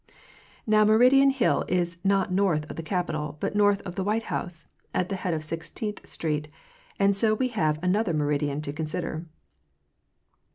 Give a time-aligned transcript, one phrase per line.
[0.65, 4.65] Now Meridian hill is not north of the Capitol, but north of the White House,
[4.95, 6.47] at the head of Sixteenth street,
[6.97, 9.27] and so we have another meridian to consider.